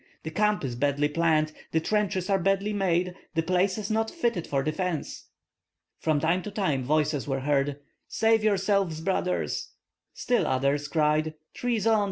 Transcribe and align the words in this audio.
"The 0.23 0.31
camp 0.31 0.63
is 0.63 0.75
badly 0.75 1.07
planned, 1.09 1.51
the 1.73 1.79
trenches 1.79 2.27
are 2.27 2.39
badly 2.39 2.73
made, 2.73 3.13
the 3.35 3.43
place 3.43 3.77
is 3.77 3.91
not 3.91 4.09
fitted 4.09 4.47
for 4.47 4.63
defence." 4.63 5.27
From 5.99 6.19
time 6.19 6.41
to 6.41 6.49
time 6.49 6.81
voices 6.83 7.27
were 7.27 7.41
heard: 7.41 7.77
"Save 8.07 8.43
yourselves, 8.43 8.99
brothers!" 8.99 9.73
Still 10.15 10.47
others 10.47 10.87
cried: 10.87 11.35
"Treason! 11.53 11.99